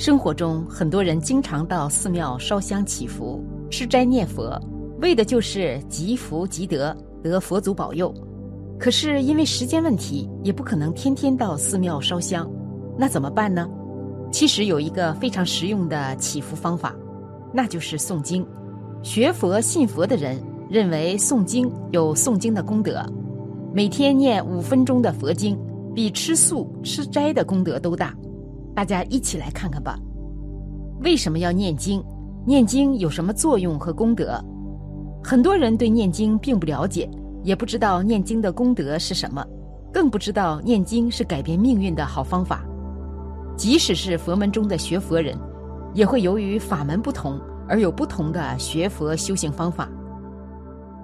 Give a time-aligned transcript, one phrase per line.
[0.00, 4.58] 生活中，很多人经常到寺庙烧香祈福、吃斋念佛，
[5.02, 8.10] 为的就是积福积德，得佛祖保佑。
[8.78, 12.50] 可是因为时间问题，也不可能天天到寺庙烧香，
[12.96, 13.68] 那怎么办呢？
[14.32, 16.96] 其实有一个非常实用的祈福方法，
[17.52, 18.42] 那就是诵经。
[19.02, 23.04] 学佛信佛的人认为诵经有诵经的功德，
[23.74, 25.58] 每天念五分钟的佛经，
[25.94, 28.16] 比吃素吃斋的功德都大。
[28.80, 29.98] 大家一起来看看吧。
[31.02, 32.02] 为什么要念经？
[32.46, 34.42] 念经有什么作用和功德？
[35.22, 37.06] 很多人对念经并不了解，
[37.42, 39.44] 也不知道念经的功德是什么，
[39.92, 42.64] 更不知道念经是改变命运的好方法。
[43.54, 45.36] 即使是佛门中的学佛人，
[45.92, 47.38] 也会由于法门不同
[47.68, 49.90] 而有不同的学佛修行方法。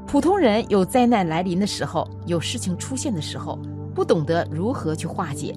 [0.06, 3.58] 普通人有灾难来临的时候，有事情出现的时候，
[3.94, 5.54] 不懂得如何去化解，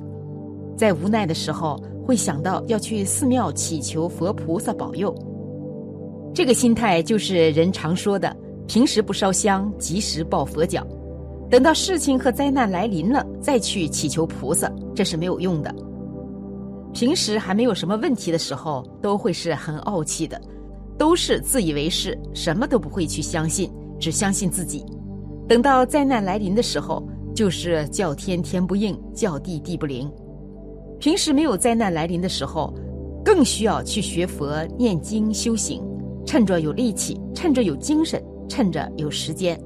[0.75, 1.81] 在无奈的时候。
[2.09, 5.13] 会想到要去寺庙祈求佛菩萨保佑，
[6.33, 8.35] 这个心态就是人常说的
[8.67, 10.83] “平时不烧香，及时抱佛脚，
[11.51, 15.71] 等到事情和灾难来临了再去祈求菩萨”，这是没有用的。
[16.95, 20.41] 平时还没有什么问题的时候，都会是很傲气的，
[20.97, 24.83] 都是自以为是，什么都不会去相信，只相信自己。
[25.47, 30.11] 等到灾难来临的时候，就是叫天天不应，叫地地不灵。
[30.99, 32.73] 平时没有灾难来临的时候，
[33.23, 35.81] 更需要去学佛、念经、修行，
[36.25, 39.57] 趁着有力气，趁着有精神，趁着有时间。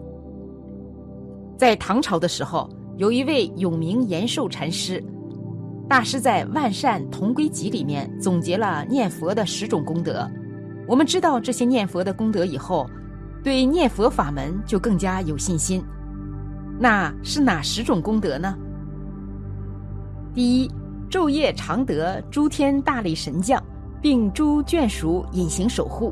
[1.58, 5.04] 在唐朝的时候，有一位永明延寿禅师，
[5.90, 10.30] 大师在《万善同归集》里面总结了念佛的十种功德。
[10.88, 12.88] 我们知道这些念佛的功德以后，
[13.44, 15.84] 对念佛法门就更加有信心。
[16.80, 18.56] 那是哪十种功德呢？
[20.36, 20.70] 第一。
[21.14, 23.62] 昼夜常得诸天大力神将，
[24.02, 26.12] 并诸眷属隐形守护。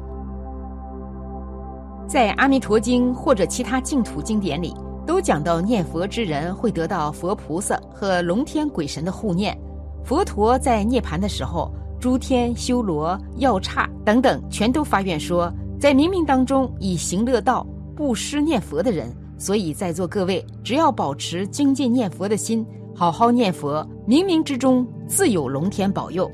[2.07, 9.59] 在《阿弥陀经》或者其他净土经典里，都讲到念佛之人会得到佛菩萨和龙天鬼神的护念。
[10.05, 17.65] 佛陀在涅盘的时候，诸天修罗、药刹等等，全都发愿说，在冥冥当中以行乐道、
[17.95, 19.11] 布施念佛的人。
[19.35, 22.63] 所以在座各位，只要保持精进念佛的心。
[22.93, 26.31] 好好念佛，冥冥之中自有龙天保佑。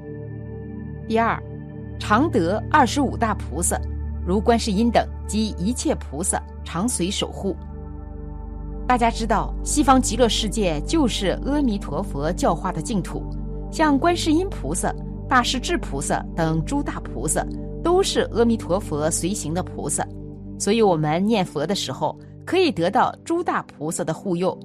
[1.08, 1.42] 第二，
[2.00, 3.76] 常得二十五大菩萨，
[4.24, 7.56] 如观世音等及一切菩萨常随守护。
[8.88, 13.24] 大家知道，西方极乐世界就是阿弥陀佛教化的净土，
[13.72, 14.94] 像观世音菩萨、
[15.28, 17.44] 大势至菩萨等诸大菩萨，
[17.84, 20.08] 都是阿弥陀佛随行的菩萨。
[20.60, 22.16] 所以，我们念佛的时候
[22.46, 24.56] 可以得到诸大菩萨的护佑，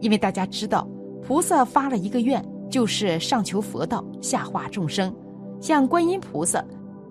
[0.00, 0.88] 因为大家知道。
[1.26, 2.40] 菩萨发了一个愿，
[2.70, 5.14] 就是上求佛道，下化众生。
[5.60, 6.64] 像观音菩萨，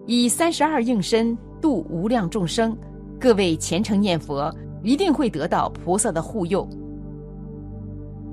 [0.05, 2.77] 以三十二应身度无量众生。
[3.19, 6.67] 各位虔诚念佛，一定会得到菩萨的护佑。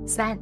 [0.05, 0.37] 三，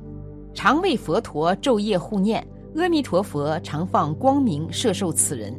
[0.53, 5.55] 常为佛陀昼夜护念，阿弥陀佛常放光明摄受此人。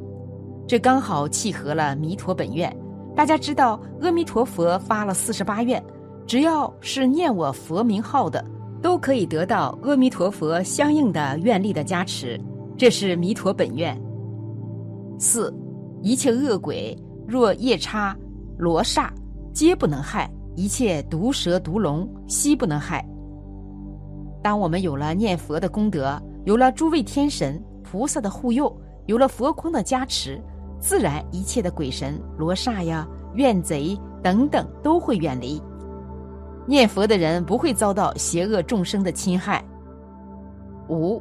[0.66, 2.74] 这刚好契合了弥陀本愿。
[3.14, 5.82] 大家知道，阿弥陀佛发了四十八愿，
[6.26, 8.44] 只要是念我佛名号的。
[8.82, 12.38] 都可以得到阿弥陀佛相应的愿力的加持，
[12.76, 13.96] 这是弥陀本愿。
[15.18, 15.54] 四，
[16.02, 18.14] 一切恶鬼若夜叉、
[18.58, 19.12] 罗刹，
[19.54, 23.06] 皆不能害；一切毒蛇、毒龙，悉不能害。
[24.42, 28.76] 当我们有了念佛的功德，有了诸位天神菩萨的护佑，
[29.06, 30.42] 有了佛光的加持，
[30.80, 35.62] 自然一切的鬼神、罗刹呀、怨贼等等都会远离。
[36.66, 39.64] 念佛的人不会遭到邪恶众生的侵害。
[40.88, 41.20] 五，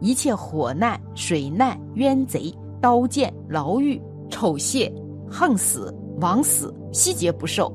[0.00, 4.92] 一切火难、水难、冤贼、刀剑、牢狱、丑亵、
[5.28, 7.72] 横死、枉死，悉皆不受。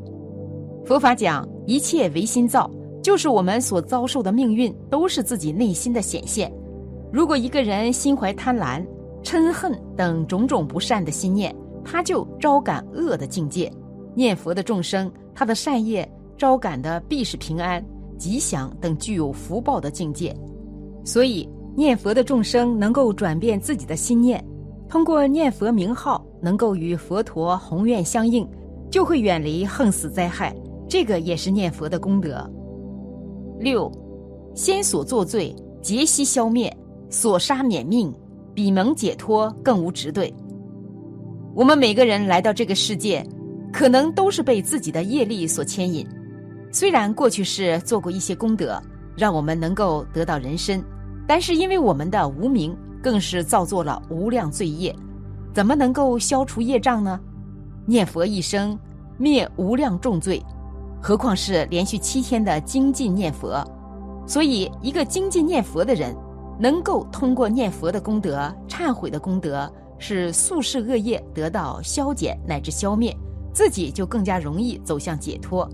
[0.85, 2.69] 佛法讲，一切唯心造，
[3.01, 6.51] 就是我们所遭受的命运，都是自己内心的显现。
[7.12, 8.86] 如果一个人心怀贪婪、
[9.24, 13.71] 嗔恨等种种不善的心念，他就招感恶的境界。
[14.13, 16.07] 念佛的众生，他的善业。
[16.38, 17.84] 招感的必是平安、
[18.18, 20.36] 吉祥等具有福报的境界，
[21.04, 24.44] 所以念佛的众生能够转变自己的心念，
[24.88, 28.48] 通过念佛名号能够与佛陀宏愿相应，
[28.90, 30.56] 就会远离横死灾害。
[30.88, 32.50] 这个也是念佛的功德。
[33.60, 33.92] 六，
[34.54, 36.72] 先所作罪劫悉消灭，
[37.10, 38.14] 所杀免命，
[38.54, 40.34] 彼蒙解脱，更无执对。
[41.56, 43.26] 我们每个人来到这个世界，
[43.74, 46.06] 可能都是被自己的业力所牵引。
[46.75, 48.77] 虽然过去是做过一些功德，
[49.16, 50.83] 让我们能够得到人身，
[51.25, 54.94] 但是因为我们的无名，更是造作了无量罪业，
[55.54, 57.18] 怎么能够消除业障呢？
[57.86, 58.77] 念佛一生
[59.18, 60.44] 灭无量重罪，
[61.01, 63.66] 何况是连续七天的精进念佛？
[64.27, 66.13] 所以，一个精进念佛的人，
[66.60, 73.16] 能够通过念佛的功德、忏悔的功德，使宿世恶业得到消减乃至消灭，
[73.54, 75.66] 自己就更加容易走向解脱。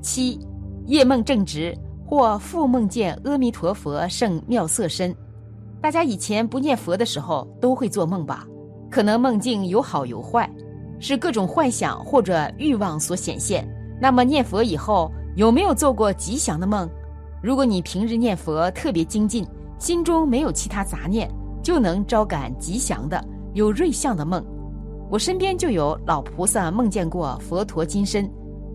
[0.00, 0.38] 七，
[0.86, 5.14] 夜梦正直或复梦见阿弥陀佛圣妙色身。
[5.80, 8.46] 大家以前不念佛的时候都会做梦吧？
[8.90, 10.50] 可能梦境有好有坏，
[10.98, 13.68] 是各种幻想或者欲望所显现。
[14.00, 16.88] 那么念佛以后有没有做过吉祥的梦？
[17.42, 19.46] 如果你平日念佛特别精进，
[19.78, 21.30] 心中没有其他杂念，
[21.62, 23.22] 就能招感吉祥的、
[23.52, 24.44] 有瑞相的梦。
[25.10, 28.28] 我身边就有老菩萨梦见过佛陀金身，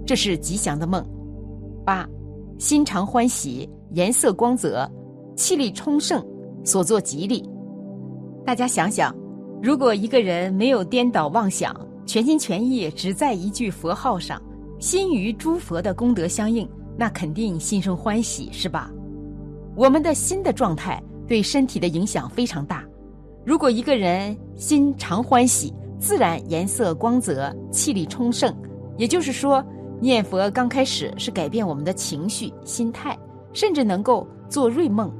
[0.05, 1.05] 这是吉祥的梦。
[1.85, 2.07] 八，
[2.57, 4.89] 心常欢喜，颜色光泽，
[5.35, 6.23] 气力充盛，
[6.63, 7.43] 所作吉利。
[8.45, 9.15] 大家想想，
[9.61, 11.75] 如果一个人没有颠倒妄想，
[12.05, 14.41] 全心全意只在一句佛号上，
[14.79, 16.67] 心与诸佛的功德相应。
[16.97, 18.91] 那肯定心生欢喜，是吧？
[19.75, 22.83] 我们的心的状态对身体的影响非常大。
[23.45, 28.53] 如果一个人心常欢喜，自然颜色光泽，气力充盛。
[28.97, 29.65] 也就是说，
[30.01, 33.15] 念佛刚开始是改变我们的情绪、心态，
[33.53, 35.13] 甚至能够做瑞梦。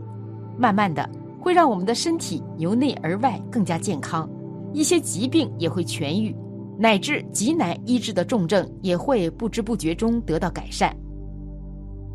[0.58, 1.08] 慢慢的，
[1.40, 4.28] 会让我们的身体由内而外更加健康，
[4.74, 6.36] 一些疾病也会痊愈，
[6.80, 10.92] 乃至极难医治的重症也会不知不觉中得到改善。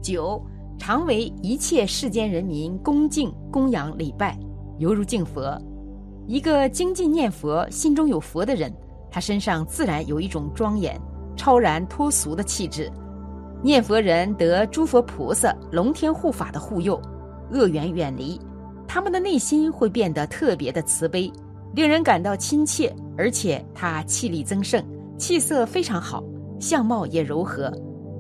[0.02, 0.44] 九
[0.76, 4.36] 常为一切世间人民恭敬供养礼拜，
[4.78, 5.56] 犹如敬佛。
[6.26, 8.72] 一个精进念佛、心中有佛的人，
[9.08, 11.00] 他身上自然有一种庄严、
[11.37, 12.91] 超然脱俗的气质。
[13.62, 17.00] 念佛人得诸佛菩萨、龙天护法的护佑，
[17.50, 18.41] 恶缘远离，
[18.87, 21.33] 他们的内心会变得特别的慈悲，
[21.75, 22.94] 令人感到亲切。
[23.19, 24.85] 而且他气力增盛，
[25.17, 26.23] 气色非常好，
[26.61, 27.73] 相貌也柔和。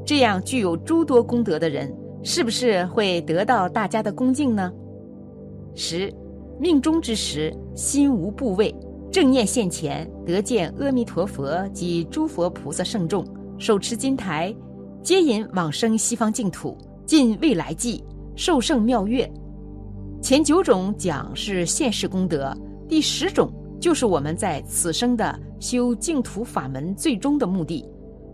[0.06, 4.72] 这样具有诸多功德的人，是不是会得到大家的恭敬呢？
[5.74, 6.10] 十，
[6.58, 8.74] 命中之时，心无部位，
[9.16, 13.26] 正念现前，得见阿弥陀佛及诸佛菩萨圣众，
[13.56, 14.54] 手持金台，
[15.02, 16.76] 接引往生西方净土，
[17.06, 18.04] 尽未来际，
[18.34, 19.26] 受胜妙乐。
[20.20, 22.54] 前九种讲是现世功德，
[22.86, 27.82] 第十种就是我们在此生的修净土法门最终的目的，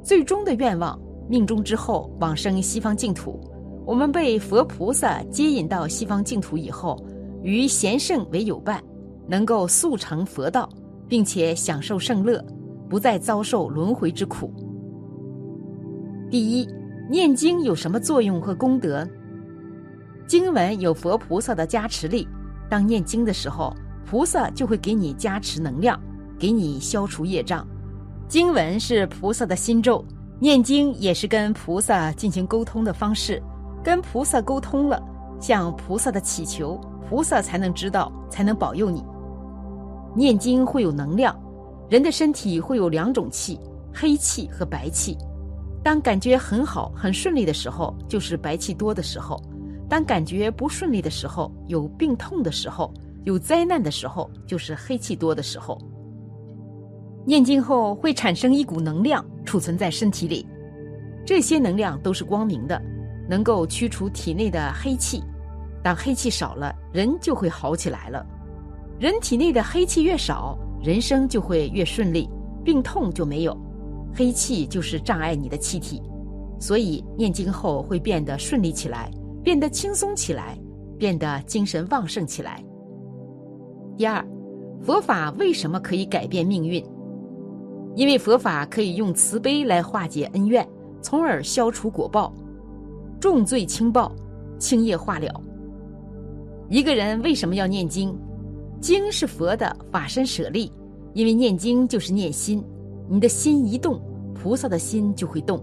[0.03, 1.01] 最终的愿望。
[1.29, 3.39] 命中之后往生西方净土，
[3.87, 7.01] 我们被佛菩萨接引到西方净土以后，
[7.41, 8.83] 与贤圣为友伴，
[9.27, 10.69] 能够速成佛道，
[11.09, 12.45] 并且享受圣乐，
[12.89, 14.53] 不再遭受轮回之苦。
[16.31, 16.69] 第一，
[17.11, 19.07] 念经有什么作用和功德？
[20.27, 22.27] 经文有佛菩萨的加持力，
[22.71, 23.75] 当念经的时候，
[24.07, 26.01] 菩萨就会给你加持能量，
[26.39, 27.67] 给你消除业障。
[28.29, 30.05] 经文是菩萨的心咒。
[30.41, 33.41] 念经也是跟菩萨进行沟通的方式，
[33.85, 35.01] 跟菩萨沟通了，
[35.39, 39.05] 向菩萨的祈求，菩萨才能知道，才能保佑你。
[40.15, 41.35] 念经会有能量，
[41.89, 43.59] 人的身体会有两种气，
[43.95, 45.17] 黑气和白气。
[45.83, 49.37] 当感觉很好、很顺利的时候，就是白气多的时候；
[49.89, 52.93] 当感觉不顺利的时候，有病痛的时候，
[53.25, 55.79] 有灾难的时候，就是黑气多的时候。
[57.25, 60.47] 念经后会产生一股能量，储存在身体里，
[61.25, 62.81] 这些能量都是光明的，
[63.29, 65.23] 能够驱除体内的黑气。
[65.83, 68.25] 当黑气少了，人就会好起来了。
[68.99, 72.29] 人体内的黑气越少，人生就会越顺利，
[72.65, 73.57] 病痛就没有。
[74.15, 76.03] 黑气就是障碍你的气体，
[76.61, 79.11] 所以念经后会变得顺利起来，
[79.43, 80.59] 变得轻松起来，
[80.99, 82.63] 变得精神旺盛起来。
[83.97, 84.25] 第二，
[84.83, 86.85] 佛法为什么可以改变命运？
[87.95, 90.67] 因为佛法可以用慈悲来化解恩怨，
[91.01, 92.33] 从而消除果报，
[93.21, 94.13] 重罪轻报，
[94.59, 95.29] 轻业化了。
[96.69, 98.17] 一个人为什么要念经？
[98.83, 100.71] 经是佛的法身舍利，
[101.15, 102.61] 因为念经就是念心，
[103.09, 104.03] 你的心一动，
[104.35, 105.63] 菩萨的心就会动。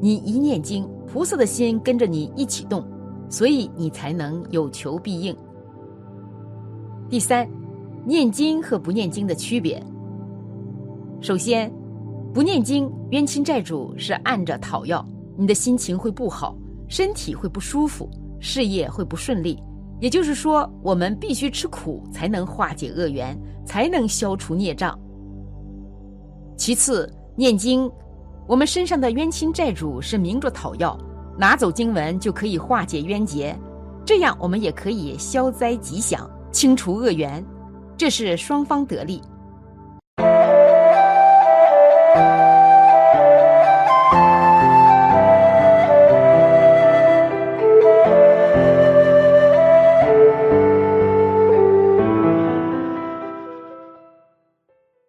[0.00, 2.86] 你一念经，菩萨的心跟着你一起动，
[3.28, 5.36] 所以你才能有求必应。
[7.10, 7.44] 第三，
[8.06, 9.82] 念经和不念经的区别。
[11.20, 11.72] 首先，
[12.32, 15.04] 不念经，冤亲债主是按着讨要，
[15.36, 19.60] 你的心情会不好，身体会不舒服，事业会不顺利。
[20.02, 24.98] 也就是说，我们必须吃苦才能化解恶缘，才能消除孽障。
[26.56, 27.88] 其次，念经，
[28.48, 30.98] 我们身上的冤亲债主是明着讨要，
[31.38, 33.56] 拿走经文就可以化解冤结，
[34.04, 37.44] 这样我们也可以消灾吉祥，清除恶缘，
[37.96, 39.22] 这是双方得利。